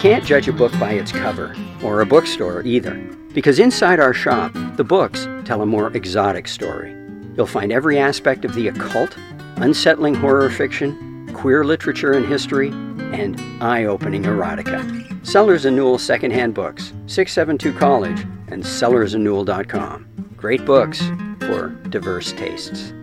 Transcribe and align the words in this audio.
can't 0.00 0.24
judge 0.24 0.48
a 0.48 0.52
book 0.52 0.72
by 0.80 0.92
its 0.92 1.12
cover, 1.12 1.54
or 1.84 2.00
a 2.00 2.06
bookstore 2.06 2.62
either, 2.62 2.94
because 3.34 3.58
inside 3.58 4.00
our 4.00 4.14
shop, 4.14 4.50
the 4.76 4.82
books 4.82 5.28
tell 5.44 5.60
a 5.60 5.66
more 5.66 5.94
exotic 5.94 6.48
story. 6.48 6.96
You'll 7.36 7.46
find 7.46 7.70
every 7.70 7.98
aspect 7.98 8.46
of 8.46 8.54
the 8.54 8.68
occult, 8.68 9.14
unsettling 9.56 10.14
horror 10.14 10.48
fiction, 10.48 11.30
queer 11.34 11.64
literature 11.64 12.12
and 12.12 12.24
history, 12.24 12.68
and 12.68 13.38
eye 13.62 13.84
opening 13.84 14.22
erotica. 14.22 15.26
Sellers 15.26 15.66
and 15.66 15.76
Newell 15.76 15.98
Secondhand 15.98 16.54
Books, 16.54 16.94
672 17.06 17.78
College, 17.78 18.22
and 18.48 18.62
sellersandnewell.com. 18.62 20.06
Great 20.34 20.64
books 20.64 21.02
for 21.40 21.68
diverse 21.90 22.32
tastes. 22.32 22.94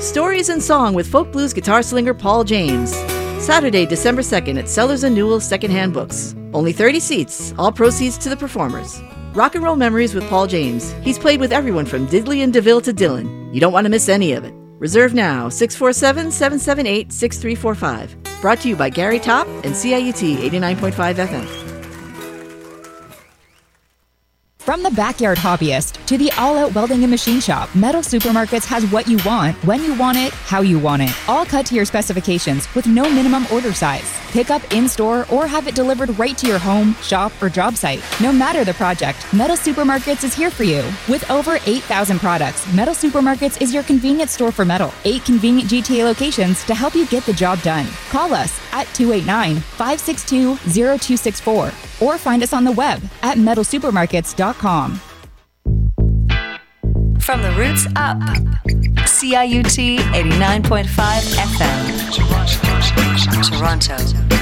Stories 0.00 0.48
and 0.48 0.60
Song 0.60 0.94
with 0.94 1.06
folk 1.06 1.30
blues 1.30 1.52
guitar 1.52 1.84
slinger 1.84 2.12
Paul 2.12 2.42
James. 2.42 2.92
Saturday, 3.40 3.86
December 3.86 4.20
2nd 4.20 4.58
at 4.58 4.68
Sellers 4.68 5.02
and 5.02 5.14
Newell 5.14 5.40
Secondhand 5.40 5.94
Books. 5.94 6.34
Only 6.52 6.72
30 6.72 7.00
seats, 7.00 7.54
all 7.58 7.72
proceeds 7.72 8.18
to 8.18 8.28
the 8.28 8.36
performers. 8.36 9.00
Rock 9.32 9.54
and 9.54 9.64
Roll 9.64 9.76
Memories 9.76 10.14
with 10.14 10.28
Paul 10.28 10.46
James. 10.46 10.92
He's 11.00 11.18
played 11.18 11.40
with 11.40 11.50
everyone 11.50 11.86
from 11.86 12.06
Diddley 12.06 12.44
and 12.44 12.52
DeVille 12.52 12.82
to 12.82 12.92
Dylan. 12.92 13.52
You 13.54 13.58
don't 13.58 13.72
want 13.72 13.86
to 13.86 13.90
miss 13.90 14.10
any 14.10 14.34
of 14.34 14.44
it. 14.44 14.52
Reserve 14.78 15.14
now 15.14 15.48
647 15.48 16.30
778 16.30 17.12
6345. 17.12 18.40
Brought 18.42 18.60
to 18.60 18.68
you 18.68 18.76
by 18.76 18.90
Gary 18.90 19.18
Topp 19.18 19.46
and 19.64 19.74
CIUT 19.74 20.36
89.5 20.36 21.14
FM. 21.14 21.69
From 24.60 24.82
the 24.82 24.90
backyard 24.90 25.38
hobbyist 25.38 26.04
to 26.04 26.18
the 26.18 26.30
all 26.36 26.58
out 26.58 26.74
welding 26.74 27.02
and 27.02 27.10
machine 27.10 27.40
shop, 27.40 27.74
Metal 27.74 28.02
Supermarkets 28.02 28.66
has 28.66 28.84
what 28.92 29.08
you 29.08 29.18
want, 29.24 29.56
when 29.64 29.82
you 29.82 29.94
want 29.94 30.18
it, 30.18 30.34
how 30.34 30.60
you 30.60 30.78
want 30.78 31.00
it. 31.00 31.10
All 31.28 31.46
cut 31.46 31.64
to 31.66 31.74
your 31.74 31.86
specifications 31.86 32.72
with 32.74 32.86
no 32.86 33.08
minimum 33.08 33.46
order 33.50 33.72
size. 33.72 34.20
Pick 34.32 34.50
up 34.50 34.62
in 34.72 34.86
store 34.86 35.26
or 35.32 35.46
have 35.46 35.66
it 35.66 35.74
delivered 35.74 36.16
right 36.18 36.36
to 36.36 36.46
your 36.46 36.58
home, 36.58 36.94
shop, 36.96 37.32
or 37.40 37.48
job 37.48 37.74
site. 37.74 38.04
No 38.20 38.30
matter 38.30 38.62
the 38.62 38.74
project, 38.74 39.32
Metal 39.32 39.56
Supermarkets 39.56 40.24
is 40.24 40.34
here 40.34 40.50
for 40.50 40.64
you. 40.64 40.84
With 41.08 41.28
over 41.30 41.58
8,000 41.66 42.18
products, 42.18 42.70
Metal 42.72 42.94
Supermarkets 42.94 43.62
is 43.62 43.72
your 43.72 43.82
convenience 43.82 44.32
store 44.32 44.52
for 44.52 44.66
metal. 44.66 44.92
Eight 45.04 45.24
convenient 45.24 45.70
GTA 45.70 46.04
locations 46.04 46.62
to 46.64 46.74
help 46.74 46.94
you 46.94 47.06
get 47.06 47.24
the 47.24 47.32
job 47.32 47.60
done. 47.62 47.86
Call 48.10 48.34
us 48.34 48.60
at 48.72 48.86
289 48.94 49.56
562 49.56 50.56
0264 50.56 51.72
or 52.00 52.18
find 52.18 52.42
us 52.42 52.52
on 52.52 52.64
the 52.64 52.72
web 52.72 53.00
at 53.22 53.38
metalsupermarkets.com. 53.38 55.00
From 57.20 57.42
the 57.42 57.52
roots 57.52 57.86
up, 57.96 58.18
CIUT 59.06 59.98
89.5 59.98 60.86
FM, 61.36 61.88
Toronto. 63.50 64.39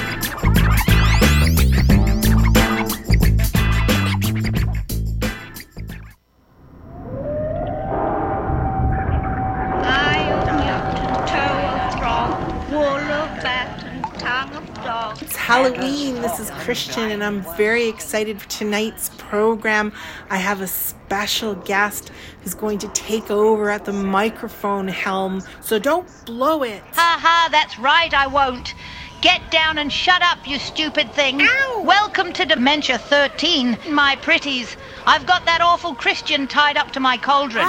Halloween. 15.48 16.16
This 16.16 16.38
is 16.41 16.50
Christian, 16.50 17.10
and 17.10 17.24
I'm 17.24 17.41
very 17.56 17.88
excited 17.88 18.38
for 18.38 18.46
tonight's 18.50 19.08
program. 19.16 19.94
I 20.28 20.36
have 20.36 20.61
a 20.61 20.67
special 20.67 21.55
guest 21.55 22.12
who's 22.42 22.52
going 22.52 22.77
to 22.80 22.89
take 22.89 23.30
over 23.30 23.70
at 23.70 23.86
the 23.86 23.95
microphone 23.95 24.89
helm, 24.89 25.42
so 25.62 25.78
don't 25.78 26.06
blow 26.27 26.64
it. 26.64 26.83
Ha 26.92 27.18
ha, 27.18 27.48
that's 27.50 27.78
right, 27.78 28.12
I 28.12 28.27
won't. 28.27 28.74
Get 29.20 29.51
down 29.51 29.79
and 29.79 29.92
shut 29.92 30.23
up, 30.23 30.46
you 30.46 30.61
stupid 30.61 31.12
thing. 31.12 31.39
Welcome 31.80 32.33
to 32.34 32.45
Dementia 32.45 32.98
13, 32.98 33.77
my 33.90 34.14
pretties. 34.23 34.77
I've 35.06 35.27
got 35.27 35.45
that 35.45 35.61
awful 35.61 35.96
Christian 35.96 36.46
tied 36.46 36.77
up 36.77 36.92
to 36.92 37.01
my 37.01 37.17
cauldron. 37.17 37.67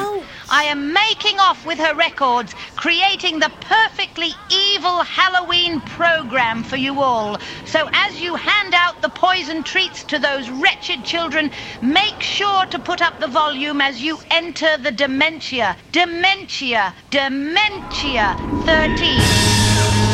I 0.51 0.65
am 0.65 0.93
making 0.93 1.39
off 1.39 1.65
with 1.65 1.79
her 1.79 1.95
records, 1.95 2.53
creating 2.75 3.39
the 3.39 3.51
perfectly 3.61 4.29
evil 4.51 5.01
Halloween 5.01 5.81
program 5.81 6.63
for 6.63 6.77
you 6.77 7.01
all. 7.01 7.39
So 7.65 7.89
as 7.93 8.21
you 8.21 8.35
hand 8.35 8.75
out 8.75 9.01
the 9.01 9.09
poison 9.09 9.63
treats 9.63 10.03
to 10.03 10.19
those 10.19 10.51
wretched 10.51 11.03
children, 11.03 11.49
make 11.81 12.21
sure 12.21 12.67
to 12.67 12.77
put 12.77 13.01
up 13.01 13.19
the 13.19 13.27
volume 13.27 13.81
as 13.81 14.03
you 14.03 14.19
enter 14.29 14.77
the 14.77 14.91
Dementia. 14.91 15.77
Dementia. 15.91 16.93
Dementia 17.09 18.37
13. 18.65 20.08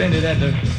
It 0.00 0.24
at 0.24 0.40
the 0.40 0.69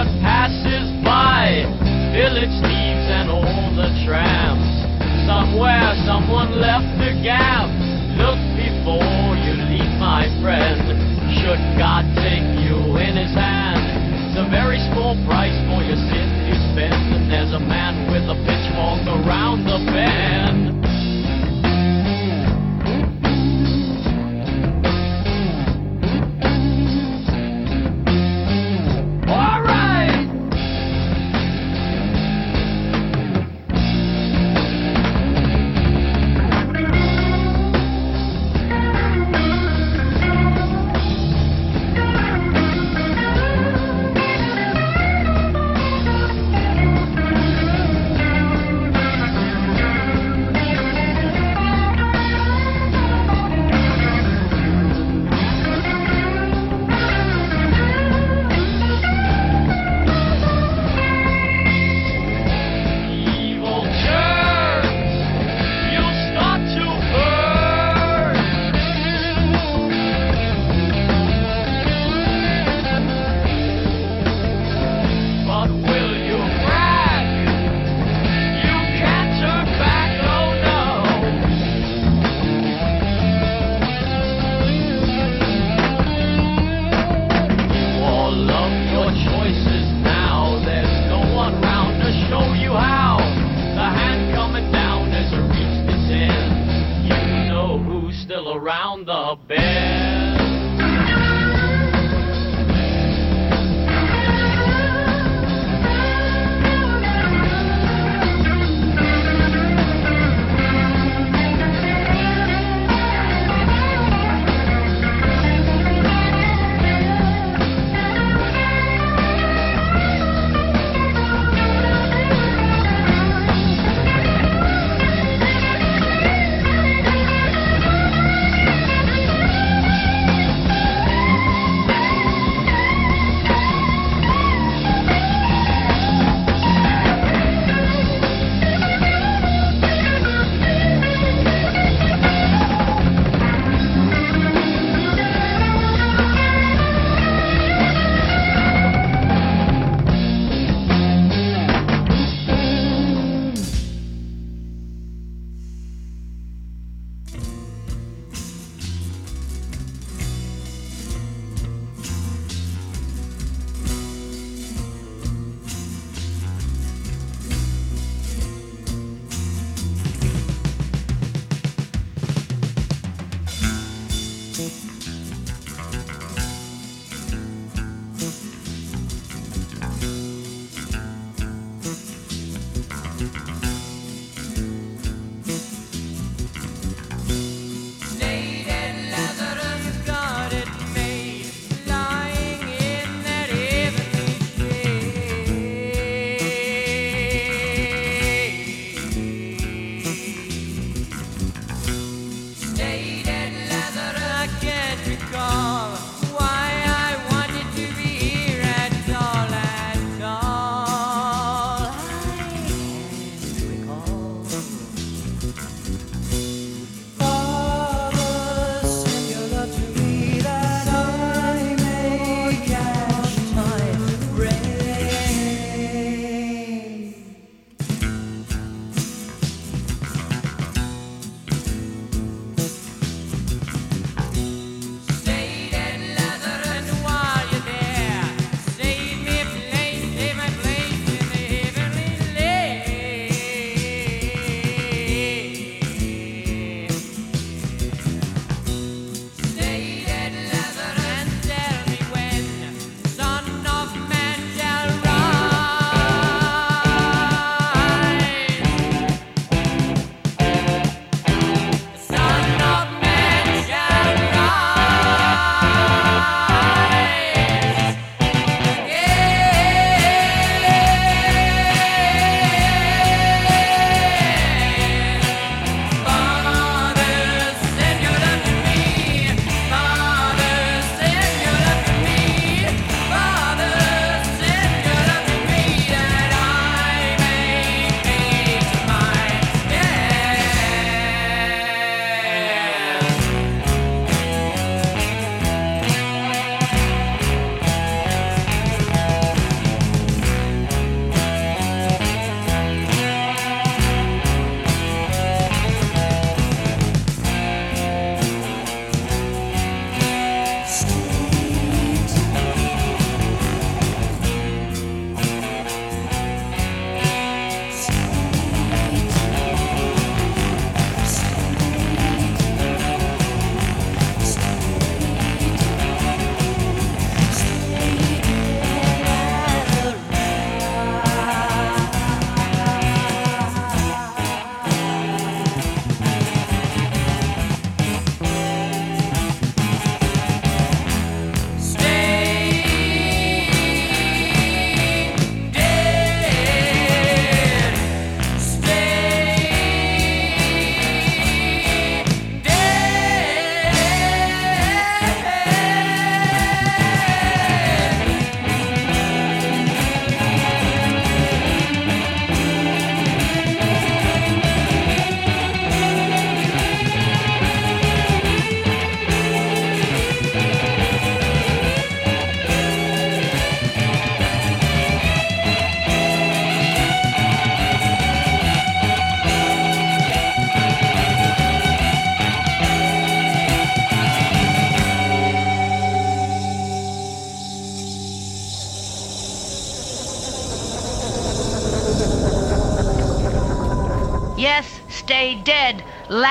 what 0.00 0.08
passes 0.24 0.88
by. 1.04 1.68
Village 2.16 2.56
thieves 2.64 3.06
and 3.12 3.28
all 3.28 3.68
the 3.76 3.92
tramps. 4.08 4.64
Somewhere 5.28 5.92
someone 6.08 6.56
left 6.56 6.88
the 6.96 7.12
gap. 7.20 7.68
Look 8.16 8.40
before 8.56 9.36
you 9.44 9.52
leave, 9.68 9.92
my 10.00 10.24
friend. 10.40 10.80
Should 11.36 11.60
God 11.76 12.08
take 12.16 12.48
you 12.64 12.96
in 12.96 13.12
his 13.12 13.36
hand? 13.36 13.84
It's 14.32 14.40
a 14.40 14.48
very 14.48 14.80
small 14.88 15.20
price 15.28 15.56
for 15.68 15.84
your 15.84 16.00
sin 16.08 16.28
to 16.48 16.54
spend. 16.72 17.20
And 17.20 17.28
there's 17.28 17.52
a 17.52 17.60
man 17.60 18.08
with 18.08 18.24
a 18.24 18.36
pitchfork 18.48 19.04
around 19.04 19.68
the 19.68 19.84
bend. 19.84 20.79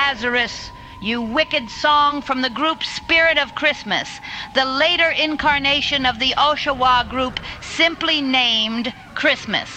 Lazarus. 0.10 0.72
You 1.02 1.22
wicked 1.22 1.70
song 1.70 2.24
from 2.24 2.42
the 2.42 2.50
group 2.50 2.84
Spirit 2.84 3.38
of 3.38 3.54
Christmas, 3.54 4.10
the 4.56 4.66
later 4.66 5.12
incarnation 5.12 6.04
of 6.04 6.18
the 6.18 6.34
Oshawa 6.36 7.08
group 7.08 7.40
simply 7.62 8.20
named 8.20 8.92
Christmas. 9.14 9.70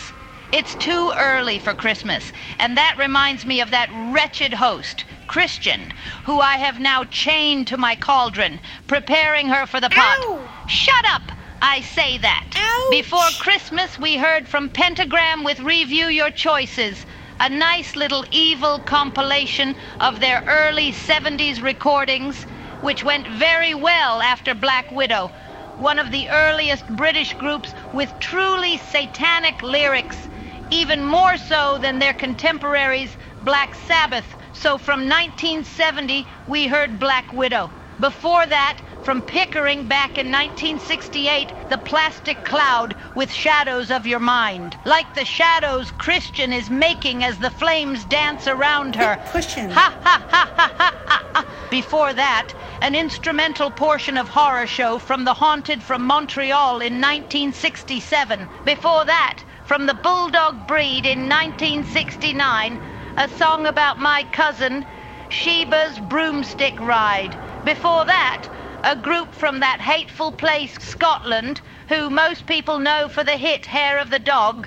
It's 0.51 0.75
too 0.77 1.13
early 1.19 1.59
for 1.59 1.75
Christmas, 1.75 2.33
and 2.59 2.79
that 2.79 2.97
reminds 2.97 3.45
me 3.45 3.61
of 3.61 3.73
that 3.73 3.91
wretched 3.93 4.55
host, 4.55 5.05
Christian, 5.27 5.93
who 6.25 6.41
I 6.41 6.57
have 6.57 6.81
now 6.81 7.05
chained 7.05 7.67
to 7.67 7.77
my 7.77 7.95
cauldron, 7.95 8.59
preparing 8.87 9.49
her 9.49 9.67
for 9.67 9.83
the 9.83 9.91
pot. 9.91 10.49
Shut 10.67 11.05
up! 11.13 11.31
I 11.61 11.83
say 11.83 12.17
that. 12.17 12.47
Before 12.91 13.29
Christmas, 13.39 13.99
we 13.99 14.17
heard 14.17 14.49
from 14.49 14.71
Pentagram 14.71 15.45
with 15.45 15.61
Review 15.61 16.07
Your 16.07 16.31
Choices, 16.31 17.05
a 17.43 17.49
nice 17.49 17.97
little 17.97 18.25
evil 18.31 18.79
compilation 18.79 19.75
of 19.99 20.21
their 20.21 20.45
early 20.47 20.93
70s 20.93 21.61
recordings, 21.61 22.47
which 22.83 23.03
went 23.03 23.27
very 23.27 23.75
well 23.75 24.23
after 24.23 24.55
Black 24.55 24.93
Widow, 24.93 25.29
one 25.77 25.99
of 25.99 26.13
the 26.13 26.29
earliest 26.29 26.87
British 26.95 27.35
groups 27.35 27.75
with 27.93 28.17
truly 28.21 28.79
satanic 28.79 29.61
lyrics, 29.61 30.29
even 30.71 31.05
more 31.05 31.37
so 31.37 31.79
than 31.79 31.99
their 31.99 32.15
contemporaries, 32.15 33.17
Black 33.43 33.75
Sabbath. 33.75 34.37
So 34.53 34.79
from 34.79 35.01
1970, 35.09 36.25
we 36.47 36.69
heard 36.69 37.01
Black 37.01 37.33
Widow. 37.33 37.73
Before 37.99 38.47
that, 38.47 38.79
from 39.03 39.21
Pickering 39.23 39.89
back 39.89 40.17
in 40.17 40.31
1968, 40.31 41.53
The 41.69 41.79
Plastic 41.79 42.45
Cloud 42.45 42.95
with 43.17 43.33
Shadows 43.33 43.91
of 43.91 44.07
Your 44.07 44.21
Mind. 44.21 44.77
Like 44.85 45.13
the 45.15 45.25
shadows 45.25 45.91
Christian 45.99 46.53
is 46.53 46.71
making 46.71 47.25
as 47.25 47.39
the 47.39 47.51
flames 47.51 48.05
dance 48.05 48.47
around 48.47 48.95
her. 48.95 49.19
Pushing. 49.33 49.71
Ha 49.71 49.99
ha 50.03 50.27
ha 50.31 50.53
ha 50.55 50.73
ha 50.77 50.95
ha 51.07 51.25
ha. 51.35 51.69
Before 51.71 52.13
that, 52.13 52.53
an 52.81 52.95
instrumental 52.95 53.71
portion 53.71 54.17
of 54.17 54.29
Horror 54.29 54.67
Show 54.67 54.99
from 54.99 55.25
The 55.25 55.35
Haunted 55.35 55.83
from 55.83 56.03
Montreal 56.03 56.77
in 56.77 57.01
1967. 57.01 58.49
Before 58.65 59.05
that, 59.05 59.43
from 59.65 59.87
The 59.87 59.95
Bulldog 59.95 60.69
Breed 60.69 61.07
in 61.07 61.29
1969, 61.29 62.79
a 63.17 63.29
song 63.29 63.67
about 63.67 63.99
my 63.99 64.25
cousin, 64.33 64.85
Sheba's 65.29 65.99
broomstick 65.99 66.79
ride. 66.79 67.35
Before 67.65 68.05
that, 68.05 68.49
a 68.85 68.97
group 68.97 69.33
from 69.33 69.61
that 69.61 69.81
hateful 69.81 70.33
place, 70.33 70.75
Scotland, 70.81 71.61
who 71.89 72.11
most 72.11 72.47
people 72.47 72.81
know 72.81 73.09
for 73.09 73.23
the 73.23 73.37
hit 73.37 73.65
Hair 73.65 73.99
of 73.99 74.11
the 74.11 74.19
Dog. 74.19 74.67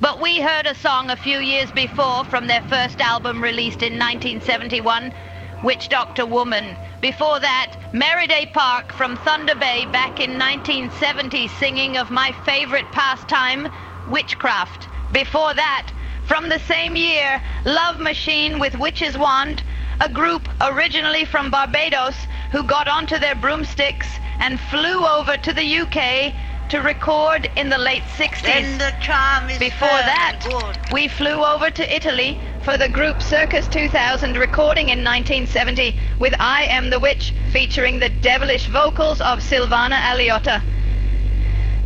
But 0.00 0.20
we 0.20 0.40
heard 0.40 0.66
a 0.66 0.74
song 0.74 1.08
a 1.08 1.16
few 1.16 1.38
years 1.38 1.72
before 1.72 2.24
from 2.24 2.46
their 2.46 2.60
first 2.68 3.00
album 3.00 3.42
released 3.42 3.82
in 3.82 3.94
1971, 3.94 5.14
Witch 5.62 5.88
Doctor 5.88 6.26
Woman. 6.26 6.76
Before 7.00 7.40
that, 7.40 7.76
Merriday 7.94 8.52
Park 8.52 8.92
from 8.92 9.16
Thunder 9.16 9.54
Bay 9.54 9.86
back 9.86 10.20
in 10.20 10.38
1970 10.38 11.48
singing 11.48 11.96
of 11.96 12.10
my 12.10 12.32
favorite 12.44 12.90
pastime, 12.92 13.68
witchcraft. 14.10 14.88
Before 15.12 15.54
that, 15.54 15.90
from 16.26 16.50
the 16.50 16.58
same 16.60 16.96
year, 16.96 17.40
Love 17.64 17.98
Machine 17.98 18.58
with 18.58 18.78
Witch's 18.78 19.16
Wand, 19.16 19.62
a 20.00 20.08
group 20.08 20.48
originally 20.60 21.24
from 21.24 21.50
Barbados 21.50 22.16
who 22.54 22.62
got 22.62 22.86
onto 22.86 23.18
their 23.18 23.34
broomsticks 23.34 24.06
and 24.38 24.60
flew 24.70 25.04
over 25.04 25.36
to 25.36 25.52
the 25.52 25.78
UK 25.80 26.32
to 26.68 26.78
record 26.78 27.50
in 27.56 27.68
the 27.68 27.76
late 27.76 28.04
60s. 28.16 28.42
Then 28.42 28.78
the 28.78 28.94
charm 29.00 29.50
is 29.50 29.58
Before 29.58 29.88
that, 29.88 30.38
good. 30.48 30.92
we 30.92 31.08
flew 31.08 31.44
over 31.44 31.68
to 31.72 31.94
Italy 31.94 32.38
for 32.62 32.78
the 32.78 32.88
group 32.88 33.20
Circus 33.20 33.66
2000 33.66 34.36
recording 34.36 34.90
in 34.90 35.02
1970 35.02 35.98
with 36.20 36.32
I 36.38 36.66
Am 36.66 36.90
the 36.90 37.00
Witch 37.00 37.34
featuring 37.50 37.98
the 37.98 38.08
devilish 38.08 38.68
vocals 38.68 39.20
of 39.20 39.40
Silvana 39.40 39.98
Aliotta. 40.12 40.62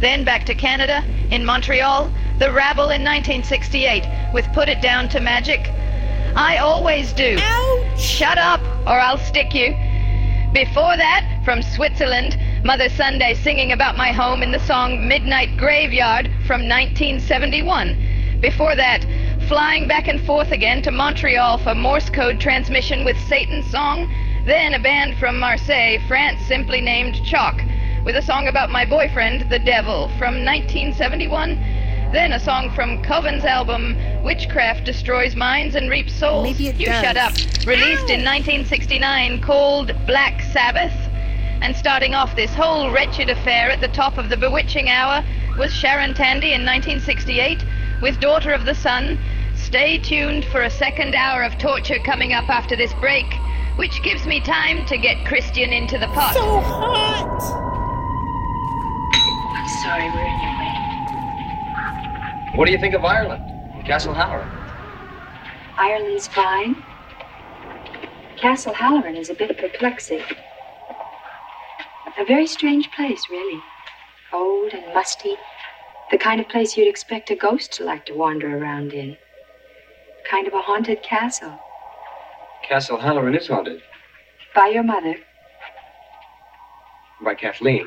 Then 0.01 0.23
back 0.23 0.45
to 0.45 0.55
Canada, 0.55 1.03
in 1.31 1.47
Montreal, 1.47 2.13
the 2.39 2.53
Rabble 2.53 2.91
in 2.91 3.03
1968 3.03 4.35
with 4.35 4.47
Put 4.53 4.69
It 4.69 4.83
Down 4.83 5.09
to 5.09 5.21
Magic. 5.21 5.67
I 6.37 6.59
always 6.59 7.15
do. 7.15 7.39
Shut 7.97 8.37
up 8.37 8.61
or 8.87 9.01
I'll 9.01 9.17
stick 9.17 9.55
you. 9.55 9.75
Before 10.53 10.97
that, 10.97 11.43
from 11.45 11.61
Switzerland, 11.61 12.39
Mother 12.65 12.89
Sunday 12.89 13.35
singing 13.35 13.73
about 13.73 13.99
my 13.99 14.13
home 14.13 14.43
in 14.43 14.51
the 14.51 14.59
song 14.59 15.07
Midnight 15.07 15.59
Graveyard 15.59 16.27
from 16.47 16.67
1971. 16.67 18.41
Before 18.41 18.75
that, 18.75 19.05
flying 19.47 19.87
back 19.87 20.09
and 20.09 20.19
forth 20.23 20.51
again 20.51 20.81
to 20.83 20.91
Montreal 20.91 21.59
for 21.59 21.75
Morse 21.75 22.09
code 22.09 22.41
transmission 22.41 23.05
with 23.05 23.21
Satan's 23.29 23.71
song. 23.71 24.11
Then 24.47 24.73
a 24.73 24.79
band 24.79 25.19
from 25.19 25.39
Marseille, 25.39 25.99
France, 26.09 26.41
simply 26.47 26.81
named 26.81 27.23
Chalk, 27.27 27.61
with 28.05 28.17
a 28.17 28.23
song 28.23 28.49
about 28.49 28.71
my 28.71 28.87
boyfriend, 28.87 29.51
the 29.51 29.59
Devil, 29.59 30.09
from 30.17 30.45
1971. 30.47 31.88
Then 32.13 32.33
a 32.33 32.41
song 32.41 32.71
from 32.71 33.03
Coven's 33.03 33.45
album, 33.45 33.95
Witchcraft 34.23 34.85
Destroys 34.85 35.37
Minds 35.37 35.75
and 35.75 35.91
Reaps 35.91 36.15
Souls. 36.15 36.45
Maybe 36.45 36.69
it 36.69 36.77
you 36.77 36.87
does. 36.87 37.03
shut 37.05 37.17
up. 37.19 37.35
Released 37.67 38.09
in 38.09 38.25
1969, 38.25 39.43
called 39.43 39.93
Black 40.07 40.41
Sabbath. 40.51 40.95
And 41.61 41.77
starting 41.77 42.15
off 42.15 42.35
this 42.35 42.55
whole 42.55 42.91
wretched 42.91 43.29
affair 43.29 43.71
at 43.71 43.83
the 43.83 43.89
top 43.89 44.17
of 44.17 44.31
the 44.31 44.39
bewitching 44.39 44.89
hour 44.89 45.23
was 45.59 45.71
Sharon 45.75 46.15
Tandy 46.15 46.55
in 46.55 46.65
1968 46.65 47.63
with 48.01 48.19
Daughter 48.21 48.53
of 48.53 48.65
the 48.65 48.75
Sun. 48.75 49.19
Stay 49.55 49.99
tuned 49.99 50.47
for 50.47 50.63
a 50.63 50.71
second 50.71 51.15
hour 51.15 51.43
of 51.43 51.59
torture 51.59 51.99
coming 52.07 52.33
up 52.33 52.49
after 52.49 52.75
this 52.75 52.95
break, 52.95 53.27
which 53.77 54.03
gives 54.03 54.25
me 54.25 54.41
time 54.41 54.87
to 54.87 54.97
get 54.97 55.27
Christian 55.27 55.75
into 55.75 55.99
the 55.99 56.07
pot. 56.07 56.33
So 56.33 56.61
hot! 56.61 57.43
I'm 59.53 59.69
sorry 59.85 60.09
we're 60.09 60.25
in 60.25 60.41
your 60.41 60.59
way. 60.59 60.88
What 62.55 62.67
do 62.67 62.73
you 62.73 62.79
think 62.79 62.95
of 62.95 63.05
Ireland? 63.05 63.43
Castle 63.87 64.15
Halloran? 64.15 64.49
Ireland's 65.79 66.27
fine. 66.29 66.77
Castle 68.37 68.75
Halloran 68.75 69.17
is 69.17 69.31
a 69.31 69.35
bit 69.35 69.57
perplexing. 69.57 70.23
A 72.19 72.25
very 72.25 72.47
strange 72.47 72.91
place, 72.91 73.23
really. 73.31 73.61
Old 74.33 74.73
and 74.73 74.93
musty. 74.93 75.37
The 76.11 76.19
kind 76.19 76.41
of 76.41 76.49
place 76.49 76.77
you'd 76.77 76.89
expect 76.89 77.31
a 77.31 77.37
ghost 77.37 77.73
to 77.75 77.85
like 77.85 78.05
to 78.07 78.15
wander 78.15 78.57
around 78.59 78.93
in. 78.93 79.17
Kind 80.29 80.47
of 80.49 80.55
a 80.55 80.61
haunted 80.61 81.03
castle. 81.03 81.59
Castle 82.69 82.99
Halloran 82.99 83.35
is 83.35 83.47
haunted 83.47 83.81
By 84.55 84.69
your 84.69 84.83
mother. 84.83 85.17
by 87.25 87.35
Kathleen. 87.35 87.87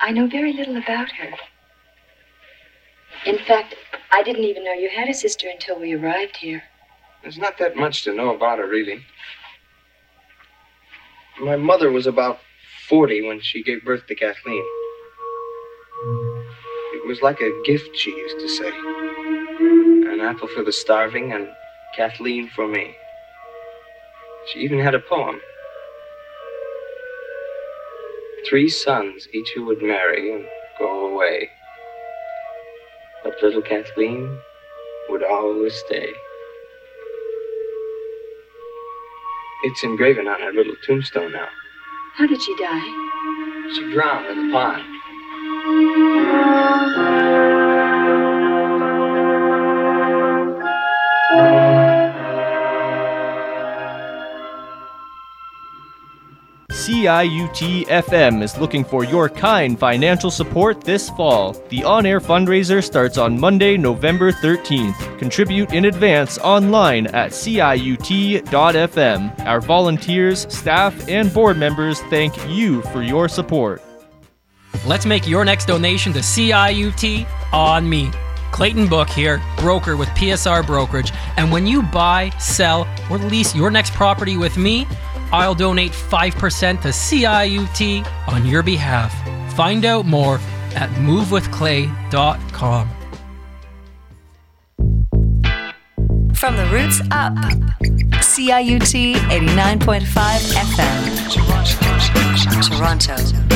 I 0.00 0.10
know 0.10 0.26
very 0.26 0.52
little 0.52 0.76
about 0.76 1.10
her. 1.12 1.30
In 3.26 3.38
fact, 3.38 3.74
I 4.10 4.22
didn't 4.22 4.44
even 4.44 4.64
know 4.64 4.72
you 4.72 4.88
had 4.88 5.08
a 5.08 5.14
sister 5.14 5.48
until 5.48 5.78
we 5.78 5.94
arrived 5.94 6.36
here. 6.36 6.62
There's 7.22 7.36
not 7.36 7.58
that 7.58 7.76
much 7.76 8.02
to 8.04 8.14
know 8.14 8.34
about 8.34 8.58
her, 8.58 8.66
really. 8.66 9.04
My 11.40 11.56
mother 11.56 11.90
was 11.90 12.06
about 12.06 12.38
40 12.88 13.26
when 13.28 13.40
she 13.40 13.62
gave 13.62 13.84
birth 13.84 14.06
to 14.06 14.14
Kathleen. 14.14 14.64
It 16.94 17.06
was 17.06 17.20
like 17.20 17.40
a 17.40 17.62
gift, 17.64 17.94
she 17.94 18.10
used 18.10 18.38
to 18.38 18.48
say. 18.48 18.70
An 20.12 20.20
apple 20.20 20.48
for 20.48 20.62
the 20.62 20.72
starving 20.72 21.32
and 21.32 21.48
Kathleen 21.94 22.48
for 22.48 22.66
me. 22.66 22.94
She 24.52 24.60
even 24.60 24.78
had 24.78 24.94
a 24.94 25.00
poem. 25.00 25.40
Three 28.48 28.70
sons, 28.70 29.28
each 29.32 29.50
who 29.54 29.66
would 29.66 29.82
marry 29.82 30.32
and 30.32 30.46
go 30.78 31.12
away. 31.14 31.50
But 33.22 33.34
little 33.42 33.62
Kathleen 33.62 34.38
would 35.08 35.22
always 35.22 35.74
stay. 35.74 36.12
It's 39.64 39.84
engraven 39.84 40.26
on 40.26 40.40
her 40.40 40.52
little 40.52 40.74
tombstone 40.86 41.32
now. 41.32 41.48
How 42.14 42.26
did 42.26 42.40
she 42.40 42.56
die? 42.56 43.70
She 43.74 43.92
drowned 43.92 44.26
in 44.26 44.46
the 44.46 44.52
pond. 44.52 44.84
CIUT 56.90 57.86
FM 57.86 58.42
is 58.42 58.58
looking 58.58 58.82
for 58.82 59.04
your 59.04 59.28
kind 59.28 59.78
financial 59.78 60.28
support 60.28 60.80
this 60.80 61.08
fall. 61.10 61.52
The 61.68 61.84
on 61.84 62.04
air 62.04 62.18
fundraiser 62.18 62.82
starts 62.82 63.16
on 63.16 63.38
Monday, 63.38 63.76
November 63.76 64.32
13th. 64.32 65.16
Contribute 65.16 65.72
in 65.72 65.84
advance 65.84 66.36
online 66.38 67.06
at 67.08 67.30
CIUT.FM. 67.30 68.50
Our 69.46 69.60
volunteers, 69.60 70.52
staff, 70.52 71.08
and 71.08 71.32
board 71.32 71.58
members 71.58 72.00
thank 72.10 72.34
you 72.48 72.82
for 72.82 73.02
your 73.02 73.28
support. 73.28 73.80
Let's 74.84 75.06
make 75.06 75.28
your 75.28 75.44
next 75.44 75.66
donation 75.66 76.12
to 76.14 76.18
CIUT 76.18 77.24
on 77.52 77.88
me. 77.88 78.10
Clayton 78.50 78.88
Book 78.88 79.08
here, 79.08 79.40
broker 79.58 79.96
with 79.96 80.08
PSR 80.08 80.66
Brokerage. 80.66 81.12
And 81.36 81.52
when 81.52 81.68
you 81.68 81.82
buy, 81.82 82.30
sell, 82.40 82.88
or 83.08 83.18
lease 83.18 83.54
your 83.54 83.70
next 83.70 83.92
property 83.92 84.36
with 84.36 84.56
me, 84.56 84.88
I'll 85.32 85.54
donate 85.54 85.92
5% 85.92 86.82
to 86.82 86.88
CIUT 86.88 88.06
on 88.28 88.46
your 88.46 88.62
behalf. 88.62 89.14
Find 89.54 89.84
out 89.84 90.06
more 90.06 90.40
at 90.74 90.90
movewithclay.com. 90.90 92.88
From 96.34 96.56
the 96.56 96.66
roots 96.72 97.00
up. 97.10 97.34
CIUT 98.20 99.14
89.5 99.14 100.04
FM. 100.54 101.00
Toronto. 102.68 103.49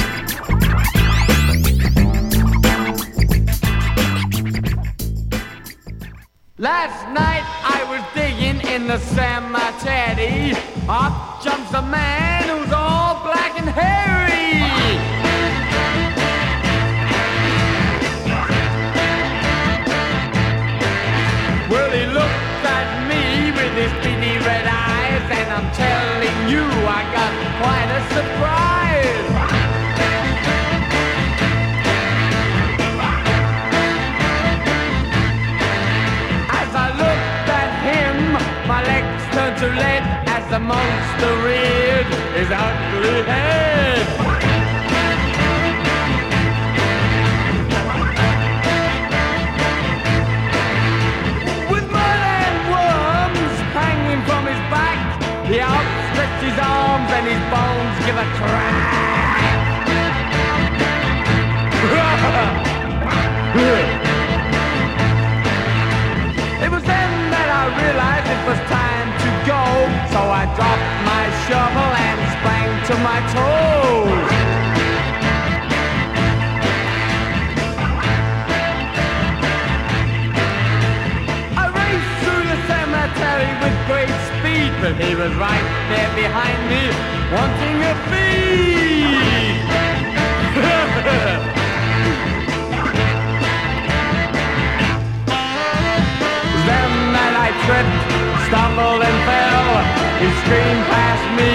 Last 6.64 7.04
night 7.12 7.44
I 7.62 7.84
was 7.92 8.00
digging 8.14 8.58
in 8.72 8.86
the 8.86 8.96
cemetery. 8.96 10.56
Up 10.88 11.44
jumps 11.44 11.74
a 11.74 11.82
man 11.82 12.48
who's 12.48 12.72
all 12.72 13.20
black 13.22 13.52
and 13.60 13.68
hairy. 13.68 14.64
Well, 21.68 21.90
he 21.92 22.06
looked 22.06 22.64
at 22.64 22.88
me 23.10 23.52
with 23.52 23.74
his 23.76 23.92
beady 24.02 24.38
red 24.42 24.64
eyes, 24.64 25.26
and 25.36 25.48
I'm 25.52 25.70
telling 25.76 26.48
you, 26.48 26.64
I 26.64 27.02
got 27.12 27.32
quite 27.60 27.90
a 27.92 28.02
surprise. 28.14 28.83
Turned 39.34 39.58
to 39.58 39.66
lead 39.66 40.02
as 40.30 40.48
the 40.48 40.60
monster 40.60 41.32
reared 41.42 42.06
his 42.38 42.48
ugly 42.54 43.18
head. 43.26 44.06
With 51.68 51.86
mud 51.90 52.20
and 52.38 52.56
worms 52.70 53.56
hanging 53.74 54.22
from 54.28 54.42
his 54.46 54.62
back, 54.70 54.98
he 55.50 55.58
outstretched 55.58 56.42
his 56.48 56.58
arms 56.62 57.10
and 57.18 57.26
his 57.26 57.42
bones 57.50 57.96
give 58.06 58.16
a 58.16 58.26
crack. 58.38 58.84
It 66.64 66.70
was 66.70 66.82
then 66.82 67.30
that 67.30 67.48
I 67.60 67.62
realized 67.82 68.26
it 68.30 68.40
was 68.48 68.58
time. 68.70 68.83
So 70.14 70.20
I 70.20 70.46
dropped 70.54 70.90
my 71.10 71.24
shovel 71.42 71.90
and 72.06 72.18
sprang 72.38 72.70
to 72.86 72.94
my 73.02 73.18
toes. 73.34 74.30
I 81.58 81.66
raced 81.74 82.14
through 82.22 82.46
the 82.46 82.58
cemetery 82.70 83.50
with 83.58 83.74
great 83.90 84.14
speed, 84.30 84.70
but 84.78 84.94
he 85.02 85.10
was 85.18 85.34
right 85.34 85.66
there 85.90 86.12
behind 86.14 86.62
me, 86.70 86.82
wanting 87.34 87.82
a 87.82 87.94
feed. 88.06 89.58
Then 96.64 97.34
I 97.36 97.48
tripped, 97.66 97.98
stumbled 98.46 99.02
and 99.02 99.18
fell. 99.26 100.03
He 100.24 100.32
screamed 100.40 100.88
past 100.88 101.20
me, 101.36 101.52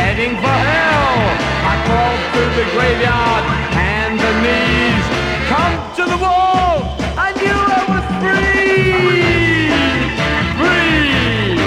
heading 0.00 0.32
for 0.40 0.56
hell. 0.72 1.12
I 1.72 1.74
crawled 1.84 2.24
through 2.32 2.52
the 2.56 2.64
graveyard, 2.72 3.44
hands 3.76 4.16
and 4.28 4.38
knees. 4.40 5.04
Come 5.52 5.76
to 5.98 6.04
the 6.08 6.16
wall, 6.16 6.96
I 7.20 7.36
knew 7.36 7.52
I 7.52 7.84
was 7.92 8.00
free. 8.22 9.68
Free. 10.56 11.60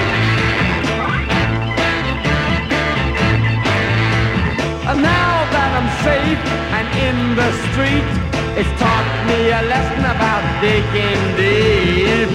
And 4.89 4.97
now 4.97 5.45
that 5.53 5.69
I'm 5.77 5.89
safe 6.09 6.41
and 6.77 6.87
in 7.05 7.17
the 7.37 7.49
street, 7.69 8.09
it's 8.57 8.73
taught 8.81 9.09
me 9.29 9.53
a 9.53 9.61
lesson 9.61 10.09
about 10.09 10.41
digging 10.65 11.21
deep. 11.37 12.33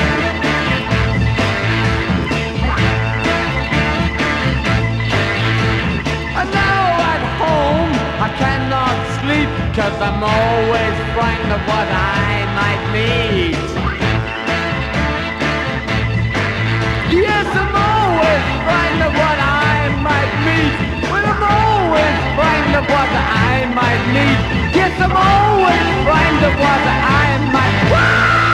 cause 9.74 10.00
I'm 10.00 10.22
always 10.22 10.96
frightened 11.18 11.50
of 11.50 11.62
what 11.66 11.88
I 11.90 12.46
might 12.54 12.82
meet. 12.94 13.58
Yes, 17.10 17.46
I'm 17.58 17.74
always 17.74 18.44
frightened 18.62 19.02
of 19.02 19.12
what 19.18 19.38
I 19.42 19.90
might 19.98 20.32
meet. 20.46 20.74
Well, 21.10 21.26
I'm 21.26 21.42
always 21.42 22.16
frightened 22.38 22.76
of 22.78 22.86
what 22.86 23.10
I 23.18 23.66
might 23.74 24.02
meet. 24.14 24.40
Yes, 24.78 24.94
I'm 25.02 25.10
always 25.10 25.86
frightened 26.06 26.44
of 26.50 26.54
what 26.54 26.82
I 26.86 27.50
might. 27.52 27.74
Dark, 27.90 28.53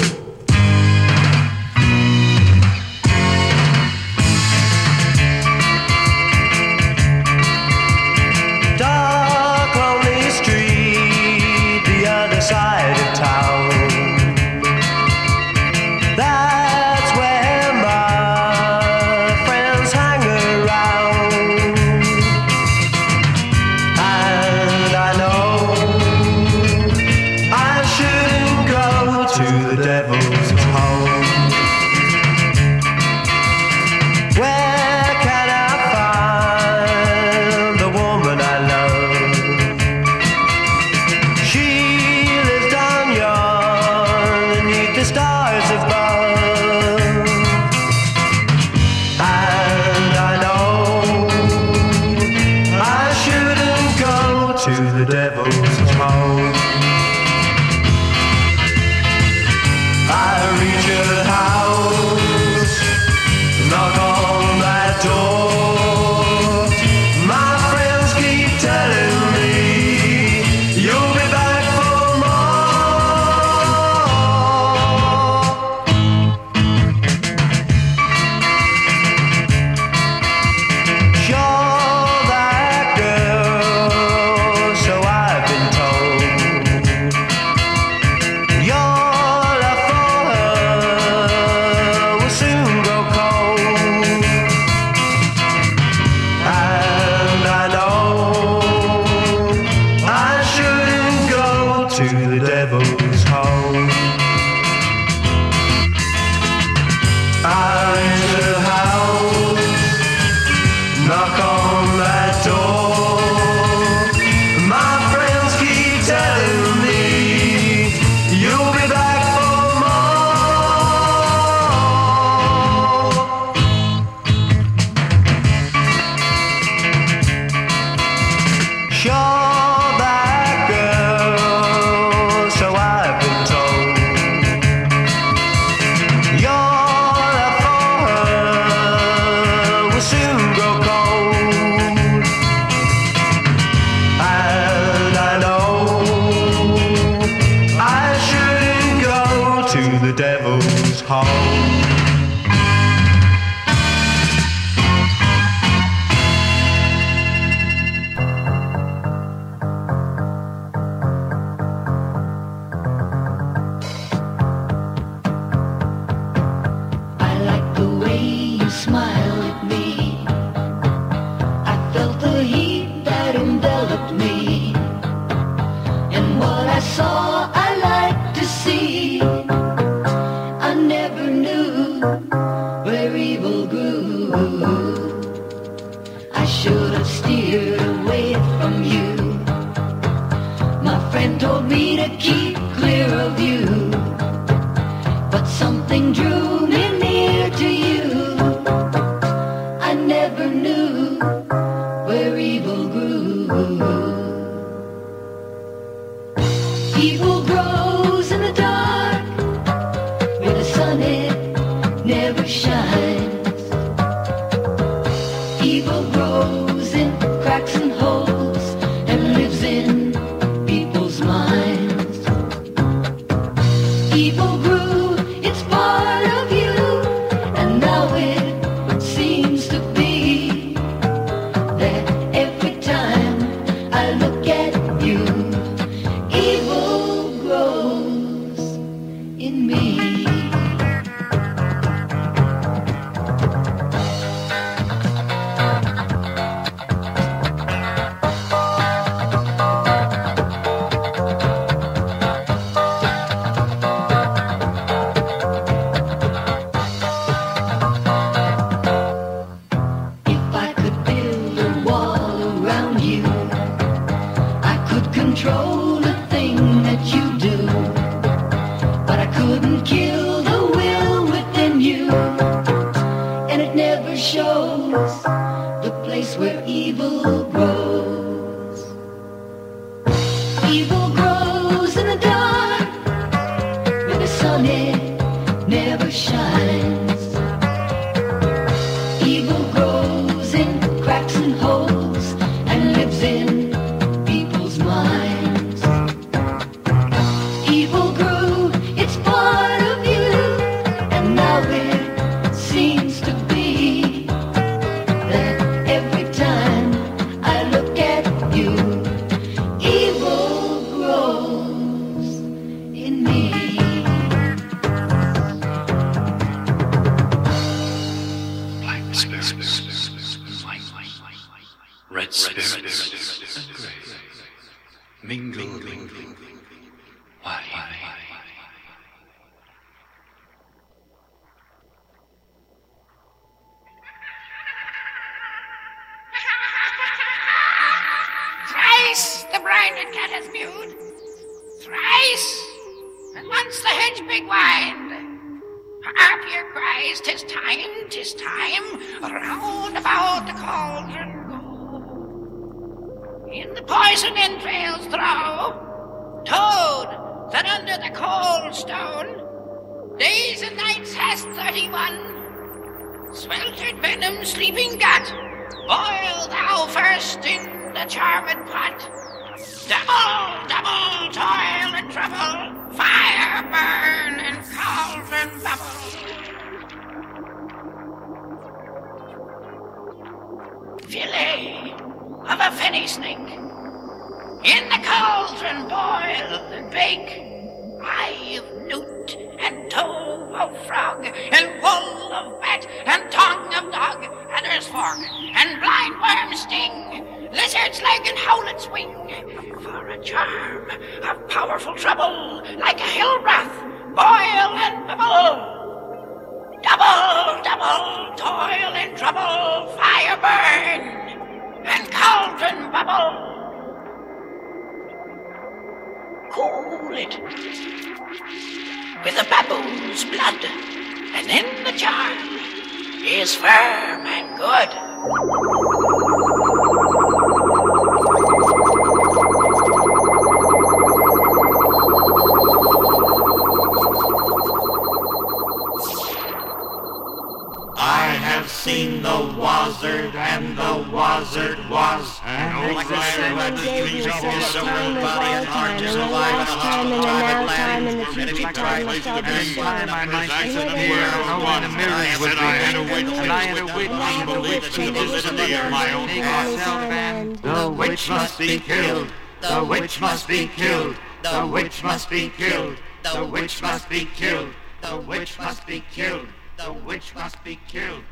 be 462.31 462.47
killed. 462.47 462.97
The 463.23 463.45
witch 463.45 463.81
must 463.81 464.09
be 464.09 464.25
killed. 464.33 464.73
The 465.01 465.17
witch 465.17 465.59
must 465.59 465.85
be 465.85 466.01
killed. 466.13 466.47
The 466.77 466.93
witch 466.93 467.35
must 467.35 467.61
be 467.61 467.77
killed. 467.89 468.23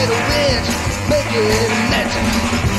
little 0.00 0.16
witch, 0.28 0.68
making 1.10 1.46
magic. 1.90 2.69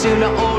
Sooner 0.00 0.28
or 0.28 0.49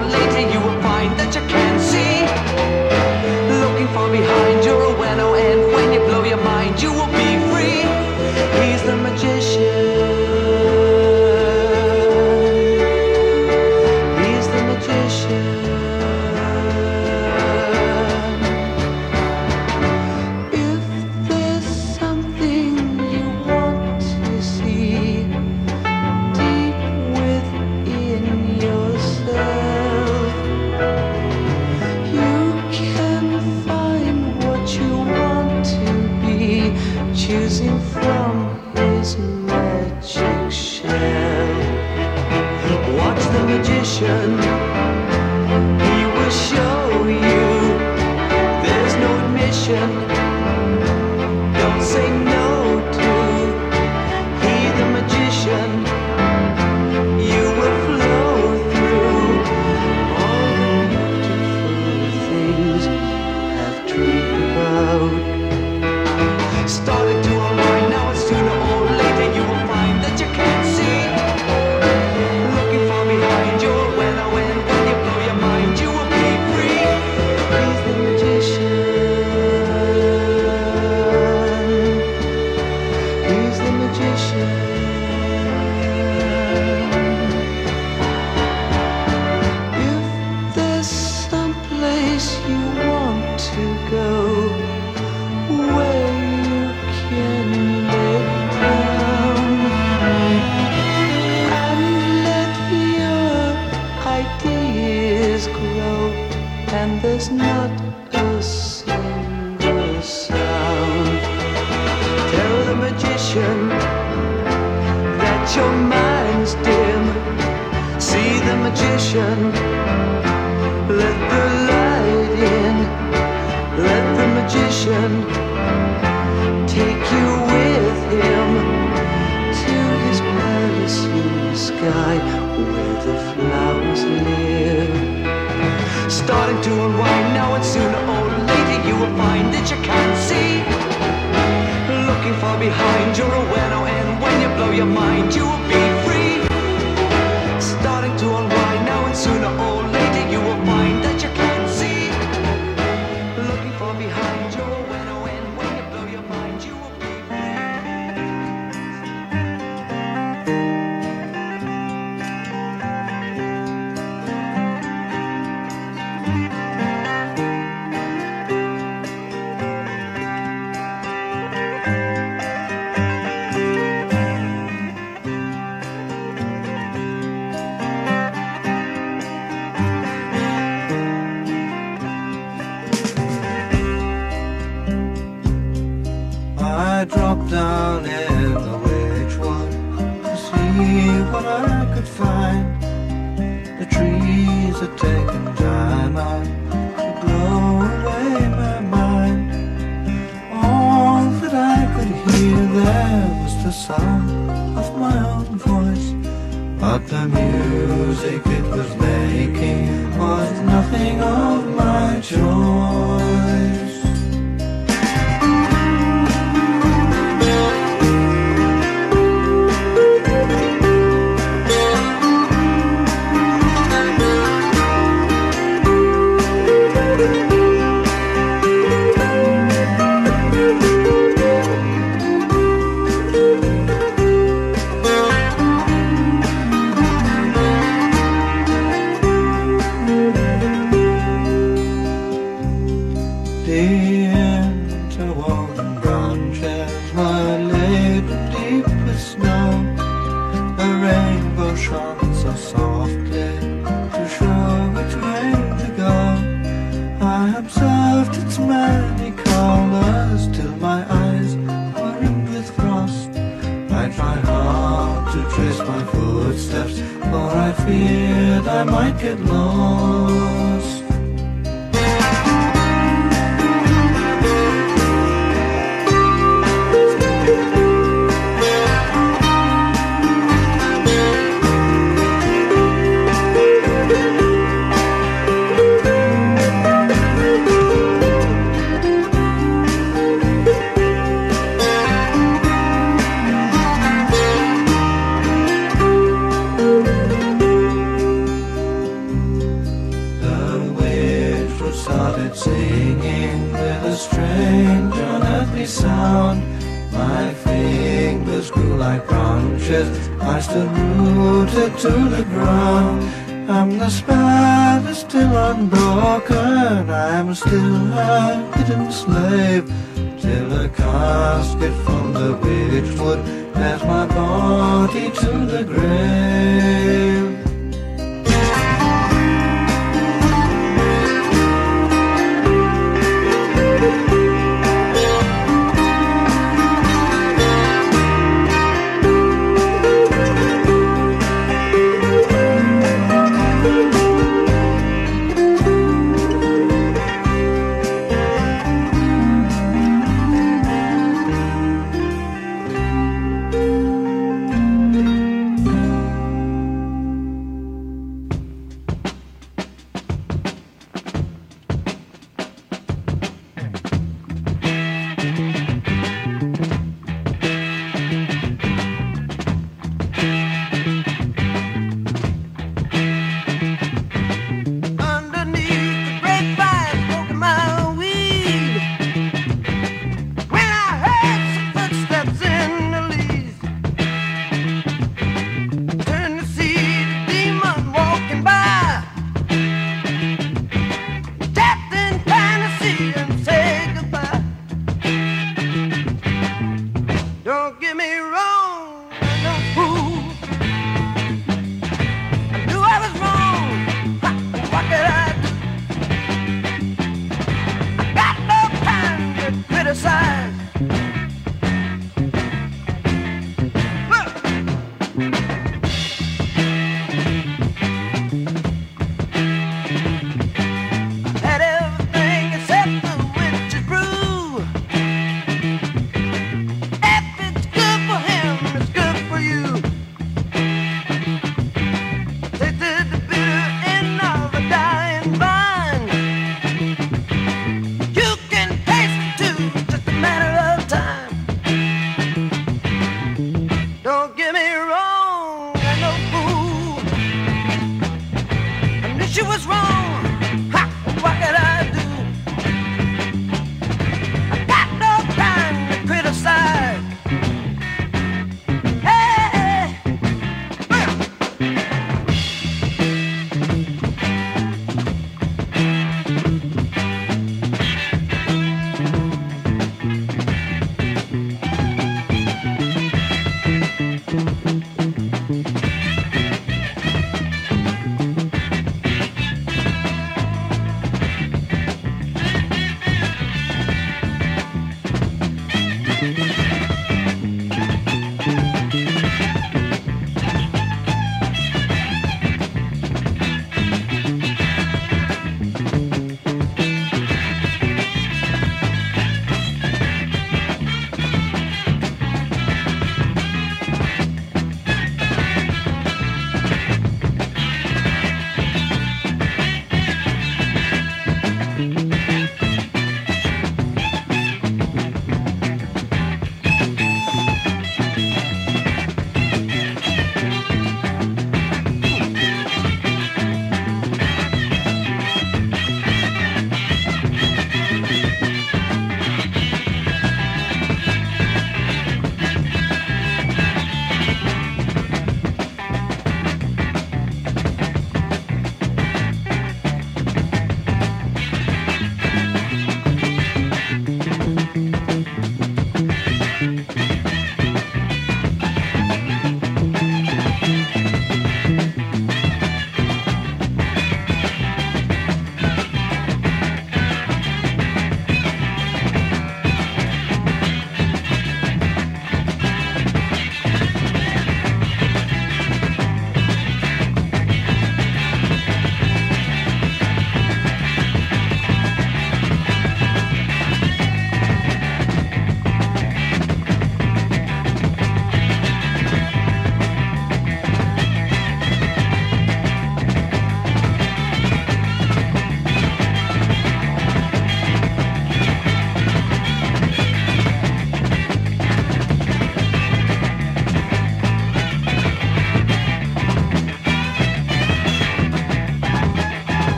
Don't 444.31 444.55
get 444.55 444.73
me 444.73 445.10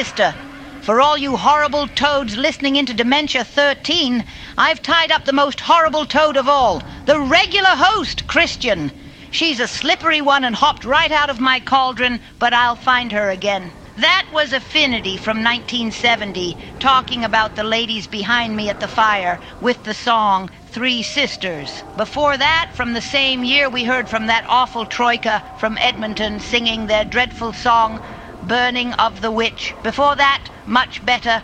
sister. 0.00 0.34
For 0.80 0.98
all 0.98 1.18
you 1.18 1.36
horrible 1.36 1.86
toads 1.86 2.34
listening 2.34 2.76
into 2.76 2.94
Dementia 2.94 3.44
13, 3.44 4.24
I've 4.56 4.82
tied 4.82 5.12
up 5.12 5.26
the 5.26 5.34
most 5.34 5.60
horrible 5.60 6.06
toad 6.06 6.38
of 6.38 6.48
all, 6.48 6.82
the 7.04 7.20
regular 7.20 7.74
host, 7.76 8.26
Christian. 8.26 8.92
She's 9.30 9.60
a 9.60 9.68
slippery 9.68 10.22
one 10.22 10.42
and 10.42 10.56
hopped 10.56 10.86
right 10.86 11.12
out 11.12 11.28
of 11.28 11.38
my 11.38 11.60
cauldron, 11.60 12.18
but 12.38 12.54
I'll 12.54 12.76
find 12.76 13.12
her 13.12 13.28
again. 13.28 13.74
That 13.98 14.24
was 14.32 14.54
Affinity 14.54 15.18
from 15.18 15.44
1970, 15.44 16.56
talking 16.78 17.22
about 17.22 17.54
the 17.54 17.62
ladies 17.62 18.06
behind 18.06 18.56
me 18.56 18.70
at 18.70 18.80
the 18.80 18.88
fire 18.88 19.38
with 19.60 19.82
the 19.82 19.92
song 19.92 20.48
Three 20.70 21.02
Sisters. 21.02 21.82
Before 21.94 22.38
that, 22.38 22.70
from 22.72 22.94
the 22.94 23.02
same 23.02 23.44
year, 23.44 23.68
we 23.68 23.84
heard 23.84 24.08
from 24.08 24.28
that 24.28 24.46
awful 24.48 24.86
troika 24.86 25.44
from 25.58 25.76
Edmonton 25.76 26.40
singing 26.40 26.86
their 26.86 27.04
dreadful 27.04 27.52
song 27.52 28.00
Burning 28.42 28.92
of 28.94 29.20
the 29.20 29.30
Witch. 29.30 29.74
Before 29.82 30.16
that, 30.16 30.48
much 30.66 31.04
better, 31.04 31.42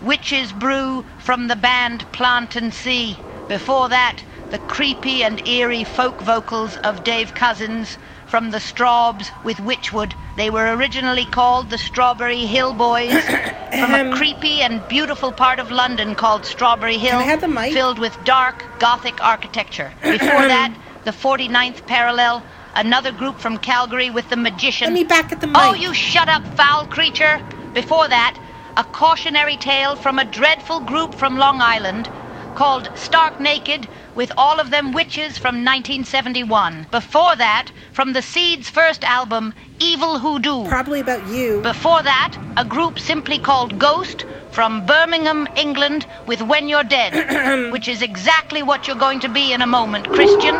Witch's 0.00 0.52
Brew 0.52 1.04
from 1.18 1.48
the 1.48 1.56
band 1.56 2.10
Plant 2.12 2.56
and 2.56 2.72
See. 2.72 3.16
Before 3.48 3.88
that, 3.88 4.22
the 4.50 4.58
creepy 4.60 5.22
and 5.22 5.46
eerie 5.46 5.84
folk 5.84 6.20
vocals 6.20 6.76
of 6.78 7.04
Dave 7.04 7.34
Cousins 7.34 7.98
from 8.26 8.50
the 8.50 8.58
Strawbs 8.58 9.30
with 9.44 9.56
Witchwood. 9.58 10.14
They 10.36 10.50
were 10.50 10.74
originally 10.74 11.24
called 11.24 11.70
the 11.70 11.78
Strawberry 11.78 12.46
Hill 12.46 12.74
Boys 12.74 13.12
from 13.24 13.94
a 13.94 14.14
creepy 14.16 14.60
and 14.60 14.86
beautiful 14.88 15.32
part 15.32 15.58
of 15.58 15.70
London 15.70 16.14
called 16.14 16.44
Strawberry 16.46 16.98
Hill, 16.98 17.18
Can 17.18 17.20
I 17.22 17.30
have 17.30 17.40
the 17.40 17.48
mic? 17.48 17.72
filled 17.72 17.98
with 17.98 18.16
dark 18.24 18.64
Gothic 18.78 19.22
architecture. 19.22 19.92
Before 20.02 20.18
that, 20.28 20.74
the 21.04 21.10
49th 21.10 21.86
Parallel, 21.86 22.42
another 22.78 23.10
group 23.10 23.40
from 23.40 23.58
Calgary 23.58 24.08
with 24.08 24.30
the 24.30 24.36
Magician. 24.36 24.86
Let 24.86 24.94
me 24.94 25.04
back 25.04 25.32
at 25.32 25.40
the 25.40 25.48
oh, 25.48 25.50
mic. 25.50 25.60
Oh, 25.62 25.74
you 25.74 25.92
shut 25.92 26.28
up, 26.28 26.46
foul 26.56 26.86
creature! 26.86 27.44
Before 27.74 28.08
that, 28.08 28.38
a 28.76 28.84
cautionary 28.84 29.56
tale 29.56 29.96
from 29.96 30.18
a 30.18 30.24
dreadful 30.24 30.80
group 30.80 31.12
from 31.14 31.36
Long 31.36 31.60
Island 31.60 32.08
called 32.54 32.90
Stark 32.94 33.40
Naked 33.40 33.88
with 34.14 34.32
all 34.36 34.60
of 34.60 34.70
them 34.70 34.92
witches 34.92 35.38
from 35.38 35.64
1971. 35.64 36.86
Before 36.90 37.34
that, 37.36 37.70
from 37.92 38.12
the 38.12 38.22
Seeds' 38.22 38.70
first 38.70 39.02
album, 39.04 39.54
Evil 39.80 40.18
Hoodoo. 40.18 40.66
Probably 40.68 41.00
about 41.00 41.26
you. 41.28 41.60
Before 41.60 42.02
that, 42.02 42.36
a 42.56 42.64
group 42.64 42.98
simply 42.98 43.38
called 43.38 43.78
Ghost 43.78 44.24
from 44.52 44.86
Birmingham, 44.86 45.48
England 45.56 46.06
with 46.26 46.42
When 46.42 46.68
You're 46.68 46.84
Dead, 46.84 47.70
which 47.72 47.88
is 47.88 48.02
exactly 48.02 48.62
what 48.62 48.86
you're 48.86 48.96
going 48.96 49.20
to 49.20 49.28
be 49.28 49.52
in 49.52 49.62
a 49.62 49.66
moment, 49.66 50.08
Christian. 50.08 50.56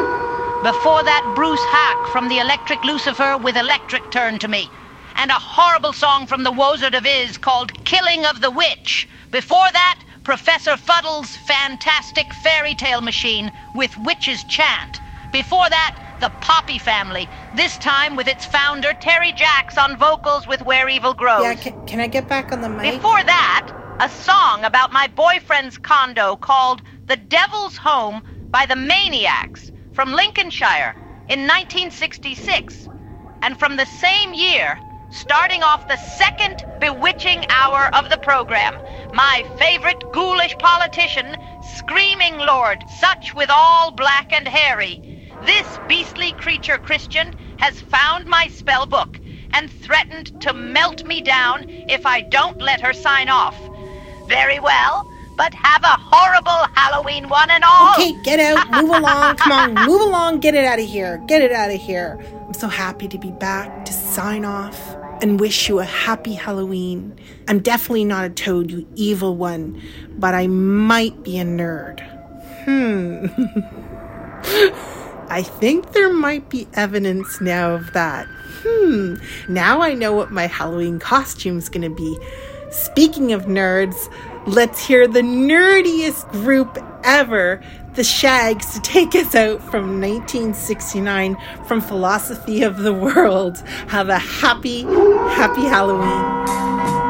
Before 0.65 1.05
that, 1.05 1.33
Bruce 1.37 1.61
Haack 1.61 2.11
from 2.11 2.29
the 2.29 2.41
Electric 2.41 2.83
Lucifer 2.83 3.39
with 3.39 3.57
Electric 3.57 4.11
Turn 4.11 4.41
to 4.41 4.49
Me. 4.49 4.69
And 5.15 5.31
a 5.31 5.35
horrible 5.35 5.93
song 5.93 6.27
from 6.27 6.43
the 6.43 6.51
Wozard 6.51 6.99
of 6.99 7.07
Iz 7.07 7.39
called 7.39 7.73
Killing 7.85 8.27
of 8.27 8.41
the 8.41 8.51
Witch. 8.51 9.09
Before 9.31 9.71
that, 9.73 10.03
Professor 10.25 10.77
Fuddle's 10.77 11.37
fantastic 11.47 12.27
fairy 12.43 12.75
tale 12.75 13.01
machine 13.01 13.53
with 13.77 13.97
Witch's 13.99 14.43
Chant. 14.45 14.99
Before 15.33 15.71
that, 15.71 16.17
the 16.19 16.31
Poppy 16.41 16.81
Family, 16.81 17.29
this 17.55 17.79
time 17.79 18.17
with 18.17 18.27
its 18.27 18.45
founder 18.45 18.95
Terry 18.95 19.31
Jacks 19.31 19.79
on 19.79 19.97
vocals 19.97 20.49
with 20.49 20.63
Where 20.63 20.89
Evil 20.89 21.15
Grows. 21.15 21.45
Yeah, 21.45 21.55
can, 21.55 21.87
can 21.87 22.01
I 22.01 22.09
get 22.09 22.29
back 22.29 22.51
on 22.51 22.63
the 22.63 22.69
mic? 22.69 22.95
Before 22.95 23.23
that, 23.23 23.71
a 24.01 24.09
song 24.09 24.65
about 24.65 24.93
my 24.93 25.07
boyfriend's 25.07 25.79
condo 25.79 26.35
called 26.35 26.83
The 27.07 27.17
Devil's 27.17 27.77
Home 27.77 28.23
by 28.51 28.67
the 28.67 28.77
Maniacs 28.77 29.71
from 29.99 30.13
Lincolnshire 30.13 30.95
in 31.29 31.41
1966. 31.41 32.87
And 33.43 33.59
from 33.59 33.77
the 33.77 33.85
same 33.85 34.33
year, 34.33 34.79
starting 35.11 35.65
off 35.65 35.89
the 35.89 35.97
second 35.97 36.65
bewitching 36.79 37.45
hour 37.51 37.93
of 37.93 38.09
the 38.09 38.19
program, 38.19 38.79
my 39.13 39.45
favorite 39.59 40.01
ghoulish 40.13 40.57
politician, 40.59 41.37
Screaming 41.79 42.39
Lord, 42.39 42.85
Sutch 43.01 43.35
with 43.35 43.51
all 43.51 43.91
black 43.91 44.33
and 44.33 44.47
hairy. 44.47 45.03
This 45.45 45.67
beastly 45.89 46.31
creature, 46.31 46.79
Christian, 46.79 47.35
has 47.59 47.81
found 47.81 48.27
my 48.27 48.47
spell 48.47 48.87
book 48.87 49.19
and 49.53 49.69
threatened 49.69 50.41
to 50.43 50.53
melt 50.53 51.05
me 51.09 51.23
down 51.23 51.65
if 51.89 52.07
I 52.07 52.21
don't 52.21 52.63
let 52.63 52.81
her 52.83 52.93
sign 52.93 53.29
off. 53.29 53.59
Very 54.29 54.61
well, 54.61 55.05
but 55.39 55.55
have 55.55 55.83
a 55.85 55.97
horrible 56.01 56.67
Halloween 56.75 57.29
one 57.29 57.49
and 57.49 57.63
all. 57.65 57.95
Okay, 57.95 58.13
get 58.25 58.41
out, 58.41 58.71
move 58.83 58.91
along, 58.91 59.37
come 59.37 59.53
on, 59.53 59.87
move 59.87 60.03
along, 60.03 60.41
get 60.41 60.55
it 60.55 60.65
out 60.65 60.81
of 60.81 60.85
here, 60.85 61.23
get 61.27 61.41
it 61.41 61.53
out 61.53 61.71
of 61.71 61.81
here. 61.81 62.19
I'm 62.47 62.53
so 62.53 62.67
happy 62.67 63.07
to 63.09 63.17
be 63.17 63.31
back 63.31 63.85
to 63.87 63.93
sign 63.93 64.45
off 64.45 64.97
and 65.23 65.39
wish 65.41 65.69
you 65.69 65.79
a 65.79 65.85
happy 65.85 66.35
Halloween. 66.35 67.17
I'm 67.47 67.61
definitely 67.61 68.05
not 68.05 68.25
a 68.25 68.31
toad, 68.31 68.71
you 68.71 68.87
evil 68.97 69.37
one, 69.37 69.81
but 70.19 70.35
I 70.35 70.49
might 70.49 71.23
be 71.23 71.39
a 71.39 71.45
nerd. 71.45 72.01
Hmm. 72.65 73.27
I 75.31 75.43
think 75.43 75.93
there 75.93 76.13
might 76.13 76.49
be 76.49 76.67
evidence 76.75 77.41
now 77.41 77.75
of 77.75 77.93
that. 77.93 78.27
Hmm. 78.63 79.15
Now 79.49 79.83
I 79.83 79.95
know 79.95 80.13
what 80.13 80.33
my 80.33 80.47
Halloween 80.47 80.99
costume's 80.99 81.69
gonna 81.69 81.91
be. 81.91 82.19
Speaking 82.71 83.33
of 83.33 83.45
nerds, 83.45 84.13
let's 84.49 84.85
hear 84.85 85.07
the 85.07 85.21
nerdiest 85.21 86.31
group 86.33 86.79
ever, 87.05 87.61
the 87.95 88.03
Shaggs, 88.03 88.73
to 88.75 88.81
take 88.81 89.15
us 89.15 89.35
out 89.35 89.61
from 89.61 90.01
1969 90.01 91.37
from 91.67 91.81
Philosophy 91.81 92.63
of 92.63 92.79
the 92.79 92.93
World. 92.95 93.59
Have 93.89 94.09
a 94.09 94.19
happy, 94.19 94.83
happy 94.83 95.63
Halloween. 95.63 97.08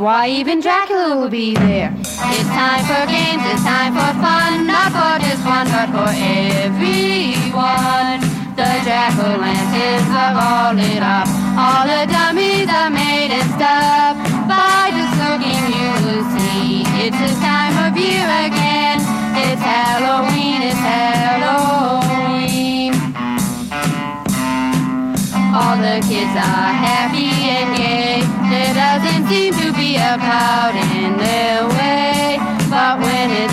Why 0.00 0.28
even 0.30 0.60
Dracula 0.60 1.14
will 1.14 1.28
be 1.28 1.54
there. 1.54 1.92
It's 2.00 2.48
time 2.56 2.80
for 2.88 3.04
games, 3.04 3.44
it's 3.52 3.62
time 3.62 3.92
for 3.92 4.12
fun, 4.24 4.66
not 4.66 4.96
for 4.96 5.20
just 5.20 5.44
one, 5.44 5.68
but 5.68 5.92
for 5.92 6.08
everyone. 6.64 8.24
The 8.56 8.80
jack-o'-lanterns 8.80 10.08
are 10.08 10.40
all 10.40 10.72
lit 10.72 11.04
up, 11.04 11.28
all 11.52 11.84
the 11.84 12.08
dummies 12.10 12.70
are 12.72 12.88
made 12.88 13.28
and 13.28 13.44
stuff. 13.60 14.16
By 14.48 14.88
just 14.96 15.20
looking, 15.20 15.68
you 15.68 15.92
will 16.08 16.24
see 16.32 16.80
it's 17.04 17.18
this 17.20 17.36
time 17.44 17.76
of 17.84 17.92
year 17.94 18.24
again. 18.24 19.04
It's 19.36 19.60
Halloween, 19.60 20.62
it's 20.62 20.80
Halloween. 20.80 21.99
All 25.52 25.76
the 25.76 25.98
kids 26.06 26.30
are 26.38 26.70
happy 26.70 27.26
and 27.26 27.74
gay. 27.76 28.22
There 28.50 28.72
doesn't 28.72 29.26
seem 29.26 29.52
to 29.54 29.72
be 29.74 29.96
a 29.96 30.14
cloud 30.14 30.78
in 30.94 31.18
their 31.18 31.66
way. 31.66 32.38
But 32.70 33.00
when 33.02 33.30
it's 33.32 33.49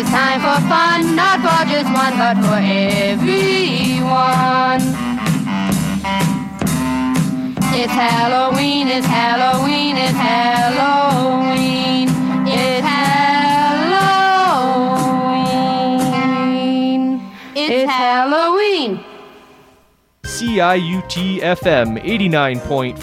it's 0.00 0.10
time 0.10 0.40
for 0.40 0.58
fun, 0.66 1.14
not 1.14 1.40
for 1.44 1.64
just 1.68 1.92
one, 1.92 2.16
but 2.16 2.36
for 2.46 2.56
everyone. 2.56 3.20
It's 7.74 7.92
Halloween, 7.92 8.88
it's 8.88 9.06
Halloween, 9.06 9.96
it's 9.96 10.16
Halloween. 10.16 12.08
It's 12.48 12.86
Halloween. 12.86 14.20
It's 17.54 17.90
Halloween. 17.90 19.04
CIUT 20.22 21.40
FM 21.42 21.98
89.5 22.02 22.96